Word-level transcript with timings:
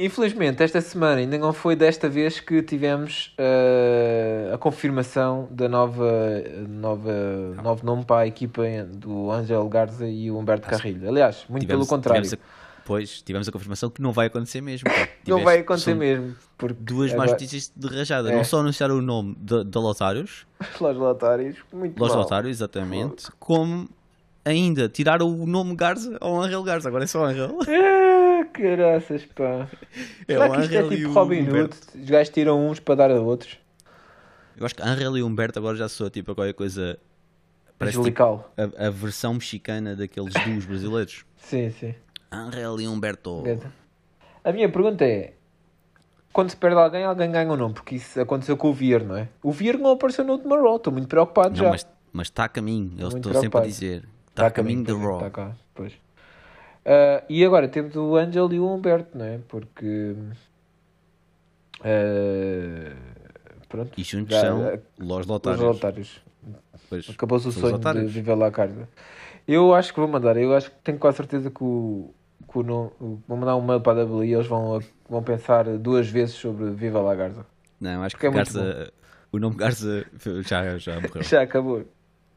Infelizmente, 0.00 0.62
esta 0.62 0.80
semana 0.80 1.20
ainda 1.20 1.36
não 1.36 1.52
foi 1.52 1.76
desta 1.76 2.08
vez 2.08 2.40
que 2.40 2.62
tivemos 2.62 3.36
uh, 3.38 4.54
a 4.54 4.56
confirmação 4.56 5.46
da 5.50 5.68
nova, 5.68 6.10
nova 6.66 7.12
novo 7.62 7.84
nome 7.84 8.04
para 8.06 8.22
a 8.22 8.26
equipa 8.26 8.62
do 8.90 9.30
Ângelo 9.30 9.68
Garza 9.68 10.08
e 10.08 10.30
o 10.30 10.38
Humberto 10.38 10.66
Acho 10.68 10.78
Carrilho. 10.78 11.06
Aliás, 11.06 11.44
muito 11.50 11.64
tivemos, 11.64 11.86
pelo 11.86 11.98
contrário. 11.98 12.22
Tivemos 12.22 12.42
a, 12.42 12.82
pois, 12.86 13.20
tivemos 13.20 13.46
a 13.46 13.52
confirmação 13.52 13.90
que 13.90 14.00
não 14.00 14.10
vai 14.10 14.28
acontecer 14.28 14.62
mesmo. 14.62 14.88
não 15.28 15.44
vai 15.44 15.58
acontecer 15.58 15.94
mesmo. 15.94 16.34
Porque 16.56 16.78
duas 16.80 17.10
agora... 17.10 17.18
mais 17.18 17.32
notícias 17.32 17.70
de 17.76 17.86
rajada. 17.94 18.32
É. 18.32 18.36
Não 18.36 18.42
só 18.42 18.60
anunciaram 18.60 18.96
o 18.96 19.02
nome 19.02 19.36
da 19.36 19.80
Lotários. 19.80 20.46
Los 20.80 20.96
Lotários, 20.96 21.58
muito 21.70 22.02
Los 22.02 22.14
Lotários, 22.14 22.56
exatamente. 22.56 23.30
Como 23.38 23.86
ainda 24.46 24.88
tiraram 24.88 25.28
o 25.28 25.46
nome 25.46 25.76
Garza 25.76 26.16
ao 26.22 26.40
Angel 26.40 26.62
Garza. 26.62 26.88
Agora 26.88 27.04
é 27.04 27.06
só 27.06 27.24
Angel. 27.24 27.58
É, 27.68 28.09
caraças, 28.60 29.24
pá. 29.26 29.68
É 30.28 30.32
Será 30.32 30.50
que 30.50 30.60
isto 30.60 30.74
é 30.74 30.88
tipo 30.88 31.12
Robin 31.12 31.48
Hood? 31.48 31.74
Os 31.94 32.10
gajos 32.10 32.28
tiram 32.32 32.68
uns 32.68 32.80
para 32.80 32.94
dar 32.94 33.10
a 33.10 33.20
outros. 33.20 33.58
Eu 34.56 34.66
acho 34.66 34.74
que 34.74 34.82
Angel 34.82 35.16
e 35.16 35.22
Humberto 35.22 35.58
agora 35.58 35.76
já 35.76 35.88
sou 35.88 36.10
tipo 36.10 36.32
a 36.32 36.34
qualquer 36.34 36.54
coisa. 36.54 36.98
Parece 37.78 38.02
tipo 38.02 38.22
a, 38.22 38.86
a, 38.86 38.90
versão 38.90 39.34
mexicana 39.34 39.96
daqueles 39.96 40.34
duos 40.44 40.66
brasileiros. 40.66 41.24
sim, 41.38 41.70
sim. 41.70 41.94
Angel 42.30 42.80
e 42.80 42.86
Humberto. 42.86 43.42
A 44.44 44.52
minha 44.52 44.68
pergunta 44.68 45.04
é: 45.04 45.32
quando 46.32 46.50
se 46.50 46.56
perde 46.56 46.76
alguém, 46.76 47.04
alguém 47.04 47.30
ganha 47.30 47.50
ou 47.50 47.56
não? 47.56 47.72
Porque 47.72 47.96
isso 47.96 48.20
aconteceu 48.20 48.56
com 48.56 48.68
o 48.68 48.72
Vier, 48.72 49.04
não 49.04 49.16
é? 49.16 49.28
O 49.42 49.50
Vier 49.50 49.78
não 49.78 49.92
apareceu 49.92 50.24
no 50.24 50.34
último 50.34 50.54
Raw, 50.54 50.76
estou 50.76 50.92
muito 50.92 51.08
preocupado 51.08 51.50
não, 51.50 51.56
já. 51.56 51.86
Mas 52.12 52.26
está 52.26 52.44
a 52.44 52.48
caminho, 52.48 52.92
eu 52.98 53.08
estou 53.08 53.34
sempre 53.34 53.60
a 53.60 53.62
dizer. 53.64 54.08
Está 54.28 54.46
a 54.46 54.50
caminho 54.50 54.84
de 54.84 54.92
Raw. 54.92 55.16
Está 55.16 55.30
cá, 55.30 55.56
pois. 55.74 55.92
Uh, 56.80 57.22
e 57.28 57.44
agora 57.44 57.68
temos 57.68 57.94
o 57.94 58.16
Angel 58.16 58.50
e 58.52 58.58
o 58.58 58.66
Humberto, 58.66 59.16
não 59.16 59.24
é? 59.24 59.38
Porque. 59.48 60.14
Uh, 61.80 62.96
pronto. 63.68 63.92
E 63.98 64.02
juntos 64.02 64.34
já, 64.34 64.40
são 64.40 64.80
Los 64.98 65.26
Lotários. 65.26 65.62
Los 65.62 65.74
Lotários. 65.76 66.22
Acabou-se 67.08 67.48
o 67.48 67.52
sonho 67.52 67.78
de 67.78 68.06
viver 68.06 68.34
lá 68.34 68.46
a 68.46 68.50
carga. 68.50 68.88
Eu 69.46 69.74
acho 69.74 69.92
que 69.92 70.00
vou 70.00 70.08
mandar, 70.08 70.36
eu 70.36 70.54
acho 70.54 70.70
que 70.70 70.76
tenho 70.82 70.98
quase 70.98 71.18
certeza 71.18 71.50
que 71.50 71.62
o. 71.62 72.14
Que 72.50 72.58
o 72.58 73.20
vou 73.28 73.36
mandar 73.36 73.54
um 73.56 73.64
mail 73.64 73.80
para 73.80 74.00
a 74.00 74.04
W 74.04 74.24
e 74.24 74.34
eles 74.34 74.46
vão, 74.46 74.80
vão 75.08 75.22
pensar 75.22 75.64
duas 75.78 76.08
vezes 76.08 76.34
sobre 76.34 76.70
Viva 76.70 77.00
La 77.00 77.14
Garza. 77.14 77.46
Não, 77.80 78.02
acho 78.02 78.16
Porque 78.16 78.28
que 78.28 78.34
é 78.34 78.36
Garza, 78.36 78.92
o 79.30 79.38
nome 79.38 79.56
Garza 79.56 80.04
já, 80.46 80.76
já 80.78 80.94
morreu. 81.00 81.22
já 81.22 81.42
acabou. 81.42 81.84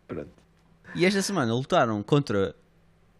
Pronto. 0.08 0.30
E 0.96 1.06
esta 1.06 1.22
semana 1.22 1.52
lutaram 1.52 2.04
contra 2.04 2.54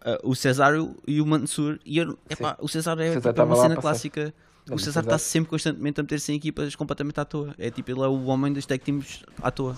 uh, 0.04 0.28
o 0.28 0.34
Cesário 0.34 0.94
e 1.06 1.20
o 1.20 1.26
Mansur. 1.26 1.78
E 1.84 1.98
eu, 1.98 2.18
epá, 2.28 2.56
o 2.60 2.68
Cesário 2.68 3.02
é 3.02 3.12
César 3.12 3.32
tipo, 3.32 3.42
uma 3.44 3.56
cena 3.56 3.76
clássica. 3.76 4.34
Não, 4.66 4.76
o 4.76 4.78
Cesário 4.78 5.06
está 5.06 5.18
sempre 5.18 5.50
constantemente 5.50 6.00
a 6.00 6.02
meter-se 6.02 6.32
em 6.32 6.36
equipas 6.36 6.74
completamente 6.74 7.20
à 7.20 7.24
toa. 7.24 7.54
É 7.58 7.70
tipo, 7.70 7.90
ele 7.90 8.00
é 8.00 8.06
o 8.06 8.24
homem 8.24 8.52
das 8.52 8.64
tech 8.64 8.82
teams 8.82 9.22
à 9.42 9.50
toa. 9.50 9.76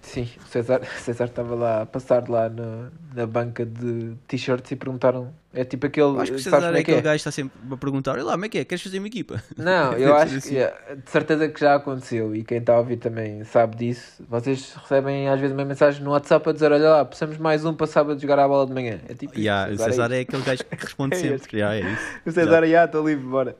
Sim, 0.00 0.28
o 0.40 0.48
César, 0.48 0.80
o 0.82 1.00
César 1.00 1.24
estava 1.24 1.54
lá 1.54 1.82
a 1.82 1.86
passar 1.86 2.28
lá 2.28 2.48
no, 2.48 2.90
na 3.14 3.26
banca 3.26 3.64
de 3.66 4.14
t-shirts 4.26 4.70
e 4.70 4.76
perguntaram. 4.76 5.32
É 5.52 5.64
tipo 5.64 5.86
aquele. 5.86 6.18
Acho 6.18 6.32
que 6.32 6.38
o 6.38 6.40
César 6.40 6.72
é, 6.72 6.78
é 6.78 6.80
aquele 6.80 6.98
é? 6.98 7.00
gajo 7.00 7.14
que 7.14 7.28
está 7.28 7.30
sempre 7.30 7.58
a 7.70 7.76
perguntar: 7.76 8.12
Olha 8.12 8.24
lá, 8.24 8.32
como 8.32 8.44
é 8.44 8.48
que 8.48 8.58
é? 8.58 8.64
Queres 8.64 8.82
fazer 8.82 8.98
uma 8.98 9.08
equipa? 9.08 9.42
Não, 9.56 9.92
eu 9.94 10.14
acho 10.14 10.36
assim. 10.36 10.50
que 10.50 10.54
yeah, 10.54 10.94
de 10.94 11.10
certeza 11.10 11.48
que 11.48 11.60
já 11.60 11.74
aconteceu 11.74 12.34
e 12.34 12.44
quem 12.44 12.58
está 12.58 12.74
a 12.74 12.78
ouvir 12.78 12.98
também 12.98 13.44
sabe 13.44 13.76
disso. 13.76 14.22
Vocês 14.28 14.74
recebem 14.74 15.28
às 15.28 15.40
vezes 15.40 15.54
uma 15.54 15.64
mensagem 15.64 16.02
no 16.02 16.10
WhatsApp 16.10 16.48
a 16.48 16.52
dizer: 16.52 16.70
Olha 16.70 16.90
lá, 16.90 17.04
precisamos 17.04 17.38
mais 17.38 17.64
um 17.64 17.74
para 17.74 17.86
sábado 17.86 18.20
jogar 18.20 18.38
a 18.38 18.46
bola 18.46 18.66
de 18.66 18.72
manhã. 18.72 19.00
É 19.08 19.14
tipo. 19.14 19.38
Yeah, 19.38 19.72
isso, 19.72 19.82
o 19.82 19.86
César 19.86 20.12
é, 20.12 20.18
é, 20.18 20.20
aquele 20.20 20.42
gajo 20.42 20.64
que 20.64 20.76
responde 20.76 21.16
é 21.16 21.18
sempre. 21.18 21.56
yeah, 21.56 21.76
é 21.76 21.92
isso. 21.92 22.02
O 22.24 22.30
César, 22.30 22.66
já, 22.66 22.84
estou 22.84 23.08
livre, 23.08 23.26
bora. 23.26 23.56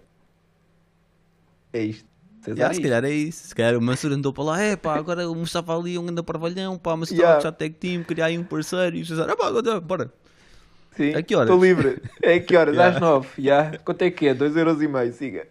É 1.72 1.82
isto. 1.82 2.08
Yeah, 2.46 2.72
se 2.72 2.80
calhar 2.80 3.04
é 3.04 3.10
isso. 3.10 3.48
Se 3.48 3.54
calhar 3.54 3.76
o 3.76 3.82
Mansur 3.82 4.12
andou 4.12 4.32
para 4.32 4.44
lá, 4.44 4.60
é 4.60 4.76
pá, 4.76 4.96
agora 4.96 5.28
o 5.28 5.34
Mustafa 5.34 5.76
ali 5.76 5.98
um 5.98 6.08
anda 6.08 6.22
para 6.22 6.38
valhão, 6.38 6.78
pá, 6.78 6.96
mas 6.96 7.10
yeah. 7.10 7.40
já 7.40 7.52
tag 7.52 7.74
team, 7.74 8.02
queria 8.02 8.26
aí 8.26 8.38
um 8.38 8.44
parceiro 8.44 8.96
e 8.96 9.02
o 9.02 9.06
César, 9.06 9.28
ah 9.28 9.36
pá, 9.36 9.48
agora, 9.48 9.80
bora. 9.80 10.12
Sim, 10.96 11.14
a 11.14 11.22
que 11.22 11.34
horas? 11.34 11.48
Estou 11.48 11.62
livre. 11.62 12.02
É 12.22 12.38
que 12.40 12.56
horas? 12.56 12.74
yeah. 12.76 12.96
Às 12.96 13.00
nove. 13.00 13.28
Yeah. 13.38 13.78
Quanto 13.78 14.02
é 14.02 14.10
que 14.10 14.28
é? 14.28 14.34
2,5€, 14.34 15.12
siga. 15.12 15.46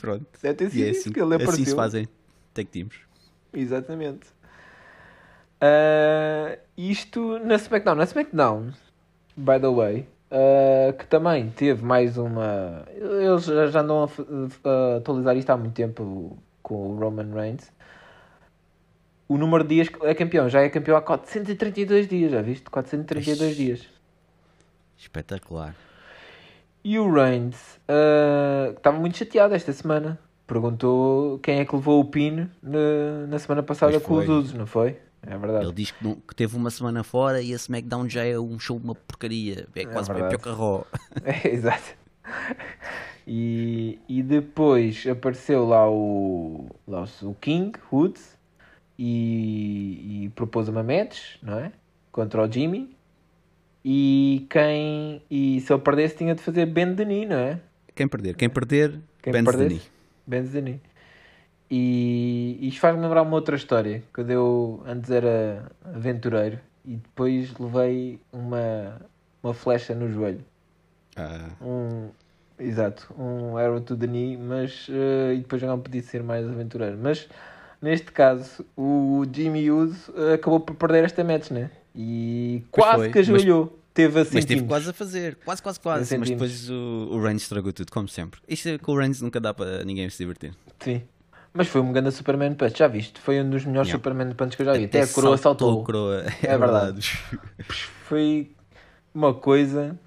Pronto. 0.00 0.26
Deve 0.42 0.54
ter 0.54 0.70
sido 0.70 0.86
é 0.86 0.90
assim, 0.90 1.12
que 1.12 1.20
ele 1.20 1.34
apareceu. 1.34 1.54
Assim 1.54 1.64
se 1.64 1.74
fazem 1.76 2.08
tag 2.52 2.68
teams. 2.68 2.94
Exatamente. 3.52 4.26
Uh, 5.62 6.58
isto 6.76 7.38
na 7.38 7.54
SmackDown. 7.54 7.94
Na 7.94 8.04
SmackDown, 8.04 8.72
by 9.36 9.58
the 9.60 9.70
way, 9.70 10.08
Uh, 10.30 10.92
que 10.92 11.06
também 11.06 11.48
teve 11.48 11.82
mais 11.82 12.18
uma. 12.18 12.84
Eles 12.94 13.46
já 13.46 13.80
andam 13.80 14.04
a, 14.04 14.96
atualizar 14.98 15.34
isto 15.36 15.48
há 15.48 15.56
muito 15.56 15.72
tempo 15.72 16.36
com 16.62 16.74
o 16.74 16.98
Roman 16.98 17.32
Reigns. 17.32 17.72
O 19.26 19.38
número 19.38 19.64
de 19.64 19.74
dias 19.74 19.88
é 20.02 20.14
campeão, 20.14 20.48
já 20.48 20.60
é 20.60 20.68
campeão 20.68 20.98
há 20.98 21.02
432 21.02 22.08
dias, 22.08 22.30
já 22.30 22.42
viste? 22.42 22.68
432 22.68 23.52
Ixi. 23.52 23.64
dias. 23.64 23.86
Espetacular. 24.98 25.74
E 26.84 26.98
o 26.98 27.10
Reigns 27.10 27.78
uh, 27.88 28.72
estava 28.76 28.98
muito 28.98 29.16
chateado 29.16 29.54
esta 29.54 29.72
semana. 29.72 30.18
Perguntou 30.46 31.38
quem 31.40 31.60
é 31.60 31.64
que 31.64 31.74
levou 31.74 32.00
o 32.00 32.04
pin 32.04 32.48
na, 32.62 33.26
na 33.28 33.38
semana 33.38 33.62
passada 33.62 33.98
com 34.00 34.14
os 34.14 34.28
usos, 34.28 34.54
não 34.54 34.66
foi? 34.66 34.98
É 35.22 35.36
verdade. 35.36 35.64
Ele 35.64 35.72
diz 35.72 35.90
que, 35.90 36.04
não, 36.04 36.14
que, 36.14 36.34
teve 36.34 36.56
uma 36.56 36.70
semana 36.70 37.02
fora 37.02 37.42
e 37.42 37.52
a 37.52 37.56
SmackDown 37.56 38.08
já 38.08 38.24
é 38.24 38.38
um 38.38 38.58
show, 38.58 38.76
uma 38.76 38.94
porcaria. 38.94 39.66
É, 39.74 39.82
é 39.82 39.86
quase 39.86 40.10
é 40.10 40.14
pior 40.14 40.38
que 40.38 40.48
a 40.48 40.52
Raw. 40.52 40.86
É, 41.24 41.48
exato. 41.48 41.96
E, 43.26 43.98
e 44.08 44.22
depois 44.22 45.06
apareceu 45.06 45.66
lá 45.66 45.90
o, 45.90 46.70
lá 46.86 47.04
o 47.22 47.34
King 47.34 47.78
Woods 47.92 48.38
e, 48.98 50.24
e 50.24 50.28
propôs 50.30 50.68
uma 50.68 50.82
match, 50.82 51.36
não 51.42 51.58
é? 51.58 51.72
Contra 52.10 52.42
o 52.42 52.50
Jimmy. 52.50 52.96
E 53.84 54.46
quem. 54.50 55.22
E 55.30 55.60
se 55.60 55.72
ele 55.72 55.82
perdesse, 55.82 56.16
tinha 56.16 56.34
de 56.34 56.42
fazer 56.42 56.66
Ben 56.66 56.94
Denis, 56.94 57.28
não 57.28 57.36
é? 57.36 57.60
Quem 57.94 58.08
perder? 58.08 58.34
Quem 58.36 58.48
perder, 58.48 58.98
quem 59.22 59.32
Ben 59.32 59.44
Denis. 59.44 59.90
Ben 60.26 60.42
Denis. 60.42 60.80
E 61.70 62.17
isto 62.58 62.80
faz-me 62.80 63.02
lembrar 63.02 63.22
uma 63.22 63.34
outra 63.34 63.56
história. 63.56 64.02
Quando 64.12 64.30
eu 64.30 64.82
antes 64.86 65.10
era 65.10 65.70
aventureiro 65.84 66.58
e 66.84 66.96
depois 66.96 67.52
levei 67.58 68.18
uma, 68.32 69.00
uma 69.42 69.54
flecha 69.54 69.94
no 69.94 70.10
joelho. 70.10 70.44
Ah. 71.16 71.50
Um, 71.60 72.08
exato, 72.58 73.12
um 73.18 73.56
arrow 73.56 73.80
to 73.80 73.96
the 73.96 74.06
knee, 74.06 74.36
mas 74.36 74.88
uh, 74.88 75.32
e 75.34 75.38
depois 75.38 75.60
já 75.60 75.68
não 75.68 75.80
podia 75.80 76.02
ser 76.02 76.22
mais 76.22 76.48
aventureiro. 76.48 76.98
Mas 77.00 77.28
neste 77.80 78.10
caso, 78.10 78.64
o 78.76 79.24
Jimmy 79.32 79.70
Hughes 79.70 80.08
uh, 80.08 80.34
acabou 80.34 80.60
por 80.60 80.74
perder 80.74 81.04
esta 81.04 81.22
match, 81.22 81.50
né? 81.50 81.70
E 81.94 82.62
pois 82.72 82.86
quase 82.86 83.02
foi, 83.04 83.12
que 83.12 83.18
ajoelhou. 83.18 83.64
Mas... 83.64 83.78
Teve 83.94 84.20
assim. 84.20 84.34
Mas 84.34 84.44
teve 84.44 84.62
quase 84.62 84.90
a 84.90 84.92
fazer, 84.92 85.36
quase, 85.44 85.60
quase, 85.60 85.80
quase. 85.80 86.18
Mas 86.18 86.30
depois 86.30 86.70
o, 86.70 87.08
o 87.10 87.20
Reigns 87.20 87.42
estragou 87.42 87.72
tudo, 87.72 87.90
como 87.90 88.06
sempre. 88.06 88.40
Isto 88.46 88.68
é 88.68 88.78
com 88.78 88.92
o 88.92 88.96
Reigns 88.96 89.20
nunca 89.20 89.40
dá 89.40 89.52
para 89.52 89.84
ninguém 89.84 90.08
se 90.08 90.18
divertir. 90.18 90.54
Sim. 90.78 91.02
Mas 91.58 91.66
foi 91.66 91.80
um 91.80 91.90
grande 91.90 92.12
Superman 92.12 92.54
Punch, 92.54 92.78
já 92.78 92.86
viste? 92.86 93.18
Foi 93.20 93.40
um 93.40 93.50
dos 93.50 93.64
melhores 93.64 93.88
yeah. 93.88 93.98
Superman 93.98 94.32
Punch 94.32 94.56
que 94.56 94.62
eu 94.62 94.66
já 94.66 94.74
vi. 94.74 94.84
Até, 94.84 95.00
Até 95.02 95.10
a 95.10 95.12
coroa 95.12 95.36
saltou. 95.36 95.82
A 95.82 95.84
coroa. 95.84 96.24
É, 96.40 96.46
é 96.54 96.56
verdade. 96.56 97.00
foi 98.04 98.52
uma 99.12 99.34
coisa. 99.34 99.98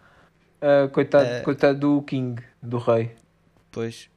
Uh, 0.61 0.88
coitado, 0.88 1.25
é... 1.25 1.41
coitado 1.41 1.78
do 1.78 2.01
King, 2.03 2.41
do 2.63 2.78
rei. 2.78 3.11
Pois. 3.69 4.09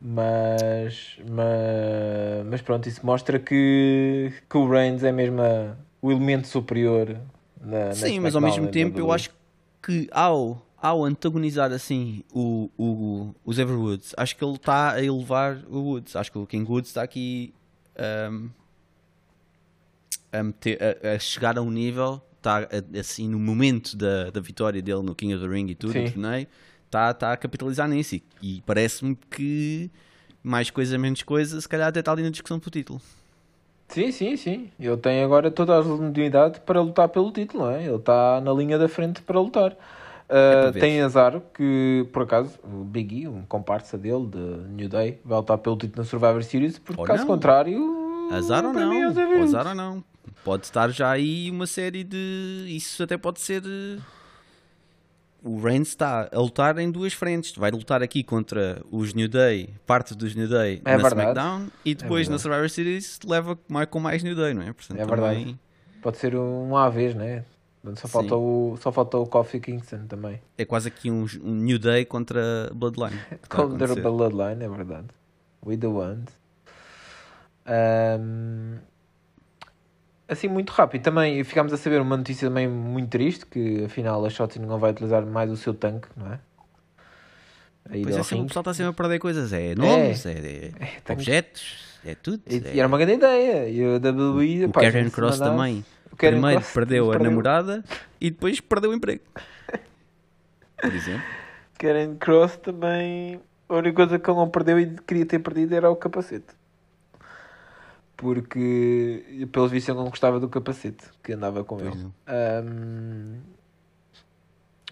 Mas, 0.00 1.18
mas, 1.28 2.46
mas 2.46 2.62
pronto, 2.62 2.88
isso 2.88 3.04
mostra 3.04 3.40
que, 3.40 4.32
que 4.48 4.56
o 4.56 4.70
Reigns 4.70 5.02
é 5.02 5.10
mesmo 5.10 5.42
a, 5.42 5.74
o 6.00 6.12
elemento 6.12 6.46
superior 6.46 7.16
na, 7.60 7.92
Sim, 7.92 8.20
mas 8.20 8.36
ao 8.36 8.40
mesmo 8.40 8.68
tempo 8.68 8.96
eu 8.96 9.10
acho 9.10 9.30
que 9.82 10.08
ao 10.12 10.62
ao 10.80 11.04
antagonizar 11.04 11.72
assim 11.72 12.22
o, 12.32 12.70
o, 12.78 13.34
o 13.44 13.52
Xavier 13.52 13.78
Woods, 13.78 14.14
acho 14.16 14.36
que 14.36 14.44
ele 14.44 14.54
está 14.54 14.92
a 14.92 15.02
elevar 15.02 15.58
o 15.68 15.78
Woods. 15.78 16.14
Acho 16.14 16.30
que 16.30 16.38
o 16.38 16.46
King 16.46 16.70
Woods 16.70 16.90
está 16.90 17.02
aqui 17.02 17.52
um, 18.30 18.48
a, 20.32 20.42
meter, 20.42 20.78
a, 20.80 21.14
a, 21.14 21.18
chegar 21.18 21.58
a 21.58 21.62
um 21.62 21.70
nível, 21.70 22.22
está 22.36 22.68
assim 22.98 23.28
no 23.28 23.38
momento 23.38 23.96
da, 23.96 24.30
da 24.30 24.40
vitória 24.40 24.80
dele 24.80 25.02
no 25.02 25.14
King 25.14 25.34
of 25.34 25.44
the 25.44 25.52
Ring 25.52 25.68
e 25.68 25.74
tudo, 25.74 25.98
no 25.98 26.10
torneio, 26.10 26.46
está, 26.86 27.10
está 27.10 27.32
a 27.32 27.36
capitalizar 27.36 27.88
nisso. 27.88 28.14
E, 28.14 28.22
e 28.40 28.62
parece-me 28.64 29.16
que 29.30 29.90
mais 30.42 30.70
coisa, 30.70 30.96
menos 30.96 31.22
coisa, 31.22 31.60
se 31.60 31.68
calhar 31.68 31.88
até 31.88 32.00
está 32.00 32.12
ali 32.12 32.22
na 32.22 32.30
discussão 32.30 32.58
o 32.64 32.70
título. 32.70 33.00
Sim, 33.88 34.12
sim, 34.12 34.36
sim. 34.36 34.70
Ele 34.78 34.96
tem 34.98 35.22
agora 35.22 35.50
toda 35.50 35.74
a 35.74 35.80
legitimidade 35.80 36.60
para 36.60 36.80
lutar 36.80 37.08
pelo 37.08 37.32
título, 37.32 37.64
não 37.64 37.70
é? 37.70 37.84
Ele 37.84 37.96
está 37.96 38.40
na 38.40 38.52
linha 38.52 38.78
da 38.78 38.86
frente 38.88 39.22
para 39.22 39.40
lutar. 39.40 39.74
Uh, 40.30 40.68
é 40.68 40.72
tem 40.72 41.00
azar 41.00 41.40
que, 41.54 42.06
por 42.12 42.22
acaso, 42.24 42.58
o 42.62 42.84
Big 42.84 43.22
E, 43.22 43.28
um 43.28 43.42
comparsa 43.46 43.96
dele 43.96 44.26
de 44.26 44.38
New 44.72 44.88
Day, 44.88 45.18
vai 45.24 45.38
lutar 45.38 45.56
pelo 45.58 45.76
título 45.76 46.02
na 46.02 46.04
Survivor 46.04 46.42
Series, 46.42 46.78
porque 46.78 47.00
ou 47.00 47.06
caso 47.06 47.20
não. 47.20 47.26
contrário. 47.26 48.28
Azar 48.30 48.64
ou 48.64 48.72
não? 48.74 48.92
É 48.92 49.40
azar 49.42 49.66
ou 49.68 49.74
não? 49.74 50.04
Pode 50.44 50.64
estar 50.66 50.90
já 50.90 51.10
aí 51.10 51.50
uma 51.50 51.66
série 51.66 52.04
de. 52.04 52.66
Isso 52.68 53.02
até 53.02 53.16
pode 53.16 53.40
ser. 53.40 53.62
Eh, 53.64 53.98
o 55.42 55.58
Reigns 55.60 55.88
está 55.88 56.28
a 56.30 56.38
lutar 56.38 56.76
em 56.78 56.90
duas 56.90 57.14
frentes. 57.14 57.54
Vai 57.56 57.70
lutar 57.70 58.02
aqui 58.02 58.22
contra 58.22 58.82
os 58.90 59.14
New 59.14 59.28
Day, 59.28 59.70
parte 59.86 60.14
dos 60.14 60.34
New 60.34 60.46
Day 60.48 60.82
É 60.84 60.90
na 60.90 60.96
verdade. 61.02 61.20
SmackDown, 61.22 61.66
e 61.84 61.94
depois 61.94 62.28
É 62.28 62.30
na. 62.32 62.38
Survivor 62.38 62.68
Series 62.68 63.18
leva 63.24 63.58
mais, 63.66 63.88
com 63.88 63.98
mais 63.98 64.22
New 64.22 64.36
Day, 64.36 64.52
não 64.52 64.62
é? 64.62 64.72
Portanto, 64.74 64.98
É 65.00 65.06
também- 65.06 65.34
verdade. 65.36 65.58
Pode 66.02 66.18
ser 66.18 66.36
um 66.36 66.76
à 66.76 66.88
vez, 66.90 67.14
né? 67.14 67.44
Só 67.94 68.08
falta, 68.08 68.36
o, 68.36 68.76
só 68.80 68.92
falta 68.92 69.18
o 69.18 69.26
Kofi 69.26 69.60
Kingston 69.60 70.06
também. 70.08 70.40
É 70.56 70.64
quase 70.64 70.88
aqui 70.88 71.10
um, 71.10 71.26
um 71.42 71.54
New 71.54 71.78
Day 71.78 72.04
contra 72.04 72.70
Bloodline. 72.74 73.18
Contra. 73.48 73.94
Bloodline, 73.94 74.64
é 74.64 74.68
verdade. 74.68 75.06
With 75.64 75.78
the 75.78 75.86
Ones. 75.86 76.28
Ahm, 77.66 78.78
assim, 80.28 80.48
muito 80.48 80.70
rápido. 80.70 81.02
Também 81.02 81.42
ficámos 81.44 81.72
a 81.72 81.76
saber 81.76 82.00
uma 82.00 82.16
notícia 82.16 82.48
também 82.48 82.68
muito 82.68 83.10
triste, 83.10 83.46
que 83.46 83.84
afinal 83.84 84.24
a 84.24 84.30
Shotzi 84.30 84.58
não 84.58 84.78
vai 84.78 84.90
utilizar 84.90 85.24
mais 85.24 85.50
o 85.50 85.56
seu 85.56 85.72
tanque, 85.74 86.08
não 86.16 86.32
é? 86.32 86.40
A 87.90 87.96
ida 87.96 88.08
Pois 88.10 88.16
é, 88.16 88.22
sempre, 88.22 88.44
o 88.44 88.46
pessoal 88.48 88.62
está 88.62 88.74
sempre 88.74 88.90
a 88.90 88.92
perder 88.94 89.18
coisas. 89.18 89.52
É 89.52 89.74
nomes, 89.74 90.26
é, 90.26 90.32
é 90.32 90.86
tanques. 91.04 91.26
objetos, 91.26 91.98
é 92.04 92.14
tudo. 92.14 92.42
E, 92.46 92.56
é- 92.56 92.78
era 92.78 92.86
uma 92.88 92.98
grande 92.98 93.14
ideia. 93.14 93.68
E 93.68 93.82
a 93.82 93.98
WWE, 93.98 94.66
O 94.66 94.70
pá, 94.70 94.82
Karen 94.82 95.08
Cross 95.10 95.38
também. 95.38 95.84
Primeiro 96.18 96.62
perdeu 96.74 97.12
a 97.12 97.18
namorada 97.18 97.84
e 98.20 98.30
depois 98.30 98.60
perdeu 98.60 98.90
o 98.90 98.94
emprego. 98.94 99.22
Por 100.80 100.92
exemplo. 100.94 101.26
Karen 101.78 102.16
Cross 102.16 102.56
também. 102.56 103.40
A 103.68 103.74
única 103.76 103.94
coisa 103.96 104.18
que 104.18 104.30
ele 104.30 104.38
não 104.38 104.48
perdeu 104.48 104.78
e 104.80 104.96
queria 105.06 105.26
ter 105.26 105.38
perdido 105.38 105.74
era 105.74 105.90
o 105.90 105.96
capacete. 105.96 106.56
Porque, 108.16 109.46
pelos 109.52 109.70
vistos, 109.70 109.90
ele 109.90 109.98
não 109.98 110.08
gostava 110.10 110.40
do 110.40 110.48
capacete 110.48 111.04
que 111.22 111.34
andava 111.34 111.62
com 111.62 111.76
Pois 111.76 111.94
ele. 111.94 112.10
Ahm, 112.26 113.40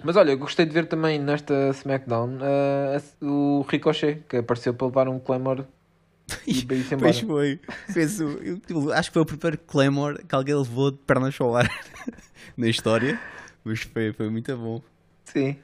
Mas 0.05 0.15
olha, 0.15 0.31
eu 0.31 0.39
gostei 0.39 0.65
de 0.65 0.73
ver 0.73 0.87
também 0.87 1.19
nesta 1.19 1.71
SmackDown 1.71 2.39
ah, 2.43 3.03
o 3.25 3.65
Ricochet, 3.69 4.23
que 4.29 4.37
apareceu 4.37 4.75
para 4.75 4.87
levar 4.87 5.09
um 5.09 5.19
Claymore 5.19 5.65
e 6.47 6.53
veio-se 6.65 6.95
embora. 6.95 7.13
Pois 7.13 7.21
foi. 7.21 7.61
Fez 7.93 8.21
o, 8.21 8.39
eu- 8.69 8.93
acho 8.93 9.11
que 9.11 9.15
foi 9.15 9.23
o 9.23 9.27
primeiro 9.27 9.59
Claymore 9.67 10.25
que 10.25 10.35
alguém 10.35 10.55
levou 10.55 10.91
de 10.91 10.99
pernas 10.99 11.37
para 11.37 11.47
o 11.47 11.57
ar 11.57 11.71
na 12.57 12.69
história. 12.69 13.19
Mas 13.65 13.81
foi, 13.83 14.13
foi 14.13 14.29
muito 14.31 14.57
bom. 14.57 14.81
Sim. 15.25 15.57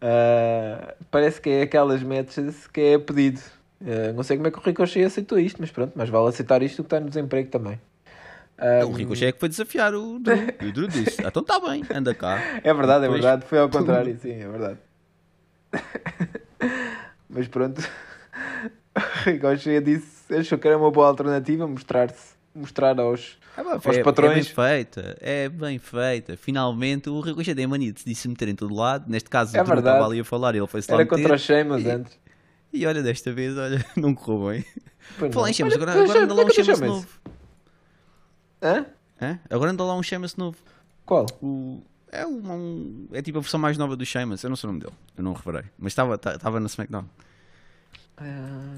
Ah, 0.00 0.94
parece 1.10 1.40
que 1.40 1.48
é 1.50 1.62
aquelas 1.62 2.02
matches 2.02 2.66
que 2.68 2.80
é 2.80 2.98
pedido. 2.98 3.40
Ah, 3.84 4.12
não 4.12 4.22
sei 4.22 4.36
como 4.36 4.48
é 4.48 4.50
que 4.50 4.58
o 4.58 4.62
Ricochet 4.62 5.04
aceitou 5.04 5.38
isto, 5.38 5.56
mas 5.60 5.70
pronto, 5.70 5.92
mas 5.96 6.08
vale 6.08 6.28
aceitar 6.28 6.62
isto 6.62 6.76
do 6.78 6.84
que 6.84 6.86
está 6.94 7.00
no 7.00 7.08
desemprego 7.08 7.50
também. 7.50 7.80
Ah, 8.56 8.84
o 8.86 8.92
Ricochet 8.92 9.26
é 9.26 9.32
que 9.32 9.40
foi 9.40 9.48
desafiar 9.48 9.94
o 9.94 10.18
Drew. 10.20 10.36
E 10.60 10.66
o 10.66 10.72
Drew 10.72 10.86
disse: 10.88 11.20
"Ah, 11.24 11.28
então 11.28 11.42
está 11.42 11.58
bem, 11.58 11.82
anda 11.92 12.14
cá. 12.14 12.38
É 12.62 12.72
verdade, 12.72 13.04
é 13.04 13.08
Depois- 13.08 13.22
verdade. 13.22 13.46
Foi 13.46 13.58
ao 13.58 13.68
contrário, 13.68 14.16
sim, 14.20 14.30
é 14.32 14.48
verdade. 14.48 14.78
Mas 17.28 17.48
pronto, 17.48 17.82
Ricochet 19.24 19.80
disse, 19.82 20.34
achou 20.34 20.58
que 20.58 20.68
era 20.68 20.76
uma 20.78 20.90
boa 20.90 21.08
alternativa 21.08 21.66
mostrar-se, 21.66 22.34
mostrar 22.54 22.98
aos, 23.00 23.38
É, 23.56 23.62
bem, 23.62 23.72
aos 23.72 23.86
é- 23.86 24.02
patrões. 24.02 24.32
É 24.32 24.34
bem 24.34 24.44
feita, 24.44 25.16
é 25.20 25.48
bem 25.48 25.78
feita. 25.78 26.36
Finalmente 26.36 27.08
o 27.10 27.20
Ricochet 27.20 27.54
tem 27.54 27.66
mania 27.66 27.92
de 27.92 28.14
se 28.14 28.28
meter 28.28 28.48
em 28.48 28.54
todo 28.54 28.74
lado. 28.74 29.04
Neste 29.10 29.28
caso, 29.28 29.56
É 29.56 29.60
o 29.60 29.64
estava 29.64 30.04
ali 30.06 30.20
a 30.20 30.24
falar 30.24 30.54
e 30.54 30.58
ele 30.58 30.66
foi-se 30.66 30.90
lá 30.90 30.96
Era 30.98 31.04
meter. 31.04 31.16
contra 31.22 31.34
os 31.36 31.42
Sheamus 31.42 31.82
e- 31.84 31.90
antes. 31.90 32.18
E 32.72 32.86
olha, 32.86 33.02
desta 33.02 33.32
vez, 33.32 33.56
olha, 33.56 33.84
não 33.96 34.14
correu 34.14 34.50
bem. 34.50 35.30
Falar 35.30 35.50
em 35.50 35.52
Sheamus, 35.52 35.74
agora, 35.74 35.92
agora 36.02 36.22
anda 36.24 36.34
lá 36.34 36.42
um 36.42 36.48
é 36.48 36.50
que 36.50 36.60
eu 36.60 36.64
Sheamus 36.64 36.80
novo. 36.80 37.08
Hã? 38.62 38.86
Hã? 39.20 39.38
Agora 39.50 39.70
anda 39.70 39.84
lá 39.84 39.94
um 39.96 40.02
Sheamus 40.02 40.36
novo. 40.36 40.56
Qual? 41.04 41.26
O... 41.42 41.82
É, 42.10 42.24
um, 42.26 42.52
um- 42.52 43.08
é 43.12 43.20
tipo 43.22 43.38
a 43.38 43.40
versão 43.40 43.58
mais 43.60 43.76
nova 43.76 43.96
do 43.96 44.06
Sheamus. 44.06 44.42
Eu 44.42 44.48
não 44.50 44.56
sei 44.56 44.68
o 44.68 44.72
nome 44.72 44.84
dele, 44.84 44.94
eu 45.16 45.22
não 45.24 45.32
o 45.32 45.34
reparei. 45.34 45.64
Mas 45.78 45.92
estava 45.92 46.14
estava 46.14 46.60
na 46.60 46.66
SmackDown. 46.66 47.04
Ah, 48.16 48.76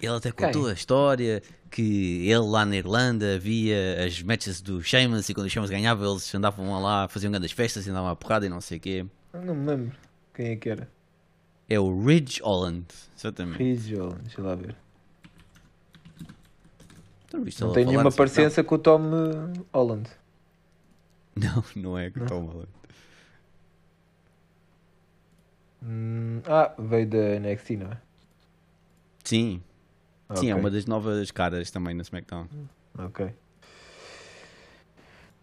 Ele 0.00 0.12
até 0.16 0.30
contou 0.32 0.66
a 0.68 0.72
história 0.72 1.42
que 1.70 2.28
ele 2.28 2.38
lá 2.38 2.64
na 2.64 2.76
Irlanda 2.76 3.38
via 3.38 4.04
as 4.06 4.22
matches 4.22 4.60
do 4.60 4.80
Sheamus 4.82 5.28
e 5.28 5.34
quando 5.34 5.46
o 5.46 5.50
Sheamus 5.50 5.70
ganhava 5.70 6.06
eles 6.06 6.32
andavam 6.34 6.80
lá, 6.80 7.08
faziam 7.08 7.30
grandes 7.32 7.50
festas 7.52 7.86
e 7.86 7.90
andavam 7.90 8.10
à 8.10 8.14
porrada 8.16 8.46
e 8.46 8.48
não 8.48 8.60
sei 8.60 8.78
o 8.78 8.80
quê. 8.80 9.06
não 9.32 9.54
me 9.54 9.66
lembro 9.66 9.96
quem 10.32 10.50
é 10.50 10.56
que 10.56 10.68
era. 10.68 10.88
É 11.68 11.80
o 11.80 12.04
Ridge 12.04 12.40
Holland, 12.42 12.84
exatamente. 13.18 13.58
Rizzo, 13.58 14.16
deixa 14.22 14.42
lá 14.42 14.54
ver. 14.54 14.76
Então, 17.26 17.40
Não 17.40 17.44
tem 17.46 17.52
falar 17.54 17.74
nenhuma 17.86 18.04
na 18.04 18.08
SmackDown? 18.10 18.12
parecença 18.16 18.62
com 18.62 18.74
o 18.74 18.78
Tom 18.78 19.00
eh, 19.12 19.60
Holland. 19.72 20.08
Não, 21.34 21.64
não 21.74 21.98
é 21.98 22.10
que 22.10 22.20
o 22.20 22.26
Tom 22.26 22.44
Holland. 22.44 22.68
Hum, 25.84 26.40
ah, 26.46 26.72
veio 26.78 27.06
da 27.06 27.38
NXT, 27.40 27.70
não 27.76 27.90
é? 27.92 27.96
Sim, 29.22 29.62
sim, 30.34 30.50
é 30.50 30.54
uma 30.54 30.70
das 30.70 30.86
novas 30.86 31.30
caras 31.30 31.70
também 31.70 31.94
na 31.94 32.02
SmackDown. 32.02 32.46
Ok. 32.98 33.28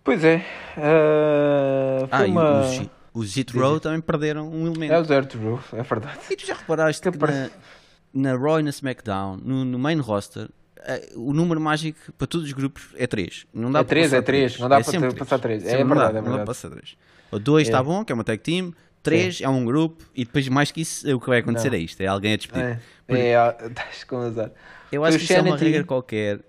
Pois 0.03 0.23
é. 0.23 0.43
ah, 0.77 2.07
Ah, 2.11 2.17
foi 2.19 2.27
e 2.27 2.31
uma... 2.31 2.61
os, 2.61 2.81
os 3.13 3.31
Diz 3.33 3.45
Row 3.53 3.79
também 3.79 4.01
perderam 4.01 4.49
um 4.49 4.65
elemento. 4.67 4.93
É 4.93 4.99
o 4.99 5.03
Zero 5.03 5.25
to 5.25 5.37
Roof, 5.37 5.73
é 5.75 5.83
verdade. 5.83 6.19
E 6.31 6.35
tu 6.35 6.45
já 6.45 6.55
reparaste 6.55 7.01
Que 7.01 7.17
que 7.17 7.25
na, 7.25 7.49
na 8.13 8.35
Raw 8.37 8.59
e 8.59 8.63
na 8.63 8.69
SmackDown, 8.71 9.37
no, 9.37 9.63
no 9.63 9.77
main 9.77 9.99
roster, 9.99 10.49
eh, 10.77 11.11
o 11.15 11.33
número 11.33 11.61
mágico 11.61 11.99
para 12.13 12.25
todos 12.25 12.47
os 12.47 12.53
grupos 12.53 12.89
é 12.95 13.05
3. 13.05 13.45
Não 13.53 13.71
dá 13.71 13.79
É 13.79 13.83
para 13.83 13.89
três, 13.89 14.07
passar 14.07 14.17
é 14.17 14.21
três. 14.23 14.51
três. 14.53 14.59
Não 14.61 14.69
dá 14.69 14.75
para 14.77 14.83
sempre 14.91 15.09
ter- 15.09 15.19
passar 15.19 15.39
três. 15.39 15.63
É 15.63 15.69
Sempre 15.69 15.83
não 15.83 15.89
verdade, 15.95 16.11
é 16.17 16.21
Não 16.21 16.23
dá 16.23 16.29
verdade. 16.29 16.45
para 16.45 16.45
passar 16.45 16.69
3. 16.71 16.97
O 17.31 17.39
2 17.39 17.67
está 17.67 17.79
É. 17.79 17.83
bom, 17.83 18.03
que 18.03 18.11
é 18.11 18.15
uma 18.15 18.23
tag 18.23 18.41
team. 18.41 18.73
3 19.03 19.41
é 19.41 19.49
um 19.49 19.65
grupo. 19.65 20.03
E 20.15 20.23
depois, 20.25 20.47
mais 20.47 20.71
que 20.71 20.81
isso, 20.81 21.15
o 21.15 21.19
que 21.19 21.27
vai 21.27 21.39
acontecer 21.39 21.69
Não. 21.69 21.77
é 21.77 21.79
isto: 21.79 22.01
é 22.01 22.07
alguém 22.07 22.33
a 22.33 22.37
despedir. 22.37 22.63
É, 22.63 22.79
Por- 23.07 23.17
é, 23.17 23.57
estás 23.67 24.03
com 24.03 24.17
azar. 24.17 24.51
Eu 24.91 25.03
acho 25.05 25.17
que 25.17 25.23
isso 25.23 25.33
é 25.33 25.41
uma 25.41 25.57
regra 25.57 25.83
qualquer. 25.83 26.39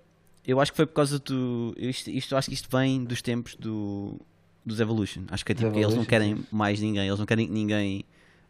Eu 0.45 0.59
acho 0.59 0.71
que 0.71 0.75
foi 0.75 0.85
por 0.85 0.93
causa 0.93 1.19
do. 1.19 1.73
Isto, 1.77 2.09
isto, 2.09 2.35
acho 2.35 2.49
que 2.49 2.53
isto 2.53 2.69
vem 2.75 3.03
dos 3.03 3.21
tempos 3.21 3.55
do, 3.55 4.19
dos 4.65 4.79
Evolution. 4.79 5.23
Acho 5.31 5.45
que 5.45 5.53
é 5.53 5.55
tipo 5.55 5.71
que 5.71 5.79
eles 5.79 5.95
não 5.95 6.03
querem 6.05 6.43
mais 6.51 6.79
ninguém. 6.81 7.07
Eles 7.07 7.19
não 7.19 7.25
querem 7.25 7.47
que 7.47 7.53
ninguém 7.53 8.03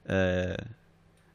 ah, 0.08 0.64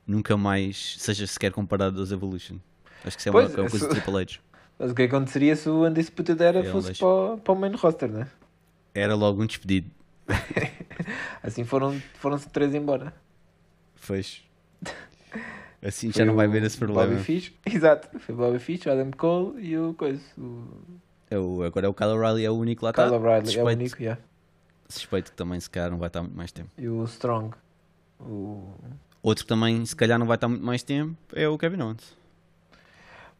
nunca 0.06 0.36
mais 0.36 0.96
seja 0.98 1.26
sequer 1.26 1.52
comparado 1.52 2.00
aos 2.00 2.10
Evolution. 2.10 2.56
Acho 3.04 3.16
que 3.16 3.20
isso 3.20 3.28
é 3.28 3.32
uma, 3.32 3.42
Pois, 3.42 3.54
uma 3.54 3.70
coisa 3.70 3.86
de 3.88 3.94
Triple 3.94 4.20
H. 4.22 4.38
Mas 4.80 4.90
o 4.90 4.94
que 4.94 5.02
aconteceria 5.02 5.54
se 5.56 5.68
o 5.68 5.84
Undisputed 5.86 6.42
Era 6.42 6.64
fosse 6.64 6.92
para, 6.94 7.06
o- 7.06 7.38
para 7.38 7.52
o 7.52 7.56
main 7.56 7.72
roster, 7.76 8.10
né? 8.10 8.26
Era 8.94 9.14
logo 9.14 9.40
um 9.42 9.46
despedido. 9.46 9.88
Assim 11.42 11.64
foram, 11.64 12.00
foram-se 12.14 12.48
três 12.48 12.74
embora. 12.74 13.12
Fez. 13.94 14.42
Assim 15.82 16.10
Foi 16.10 16.20
já 16.20 16.24
não 16.24 16.34
vai 16.34 16.46
o 16.46 16.50
haver 16.50 16.64
esse 16.64 16.76
problema. 16.76 17.06
Bobby 17.06 17.22
Fish, 17.22 17.52
exato. 17.64 18.18
Foi 18.18 18.34
Bobby 18.34 18.58
Fish, 18.58 18.86
o 18.86 18.90
Adam 18.90 19.10
Cole 19.12 19.60
e 19.64 19.78
o 19.78 19.94
coisa. 19.94 20.22
O 20.36 20.64
É 21.30 21.38
o, 21.38 21.62
agora 21.62 21.86
é 21.86 21.88
o 21.88 21.94
Kyle 21.94 22.10
O'Reilly, 22.10 22.44
é 22.44 22.50
o 22.50 22.54
único 22.54 22.84
lá 22.84 22.90
está. 22.90 23.04
Kyle 23.04 23.16
O'Reilly, 23.16 23.38
é 23.38 23.42
o 23.42 23.52
Suspeito, 23.52 23.80
único, 23.80 24.02
yeah. 24.02 24.22
suspeito 24.88 25.30
que 25.30 25.36
também 25.36 25.60
se 25.60 25.70
calhar 25.70 25.90
não 25.90 25.98
vai 25.98 26.08
estar 26.08 26.20
muito 26.20 26.36
mais 26.36 26.50
tempo. 26.50 26.70
E 26.76 26.88
o 26.88 27.04
Strong. 27.04 27.54
O... 28.20 28.74
Outro 29.22 29.44
que 29.44 29.48
também 29.48 29.84
se 29.84 29.94
calhar 29.94 30.18
não 30.18 30.26
vai 30.26 30.36
estar 30.36 30.48
muito 30.48 30.64
mais 30.64 30.82
tempo 30.82 31.16
é 31.32 31.48
o 31.48 31.56
Kevin 31.58 31.82
Owens. 31.82 32.16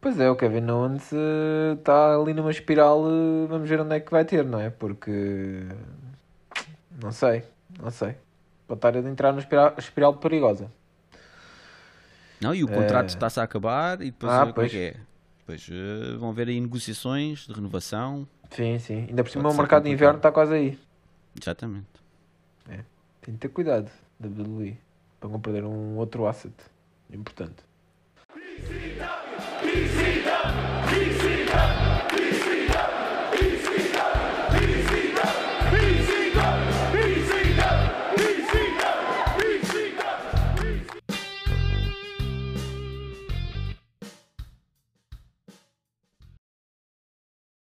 Pois 0.01 0.17
é, 0.17 0.29
o 0.29 0.35
Kevin 0.35 0.69
Owens 0.69 1.11
eh, 1.11 1.73
está 1.77 2.15
ali 2.15 2.33
numa 2.33 2.51
espiral. 2.51 3.03
eh, 3.05 3.47
vamos 3.47 3.69
ver 3.69 3.81
onde 3.81 3.95
é 3.95 3.99
que 3.99 4.09
vai 4.11 4.23
ter, 4.23 4.45
não 4.45 4.59
é? 4.59 4.69
Porque. 4.69 5.65
Não 7.01 7.11
sei, 7.11 7.43
não 7.81 7.89
sei. 7.89 8.15
Pode 8.67 8.77
estar 8.77 8.95
a 8.95 8.99
entrar 8.99 9.33
na 9.33 9.39
espiral, 9.39 9.73
espiral 9.77 10.13
perigosa. 10.15 10.71
Não, 12.41 12.53
e 12.53 12.63
o 12.63 12.67
contrato 12.67 13.05
é... 13.05 13.07
está-se 13.07 13.39
a 13.39 13.43
acabar 13.43 14.01
e 14.01 14.11
depois 14.11 14.31
ah, 14.31 14.45
eh, 14.45 14.49
é 14.49 14.95
pois. 15.45 15.69
é 15.69 16.15
uh, 16.15 16.19
vão 16.19 16.29
haver 16.29 16.47
aí 16.47 16.59
negociações 16.59 17.47
de 17.47 17.53
renovação. 17.53 18.27
Sim, 18.51 18.79
sim. 18.79 19.05
Ainda 19.09 19.23
por 19.23 19.29
cima 19.29 19.49
o 19.49 19.57
mercado 19.57 19.83
de 19.83 19.89
inverno 19.89 20.17
está 20.17 20.31
quase 20.31 20.53
aí. 20.53 20.79
Exatamente. 21.39 21.87
É. 22.69 22.79
Tem 23.21 23.33
de 23.33 23.39
ter 23.39 23.49
cuidado, 23.49 23.89
WWE, 24.23 24.77
para 25.19 25.29
não 25.29 25.39
perder 25.39 25.63
um 25.65 25.97
outro 25.97 26.27
asset 26.27 26.53
importante. 27.11 27.63
PCW, 28.33 28.99
PCW. 29.61 30.18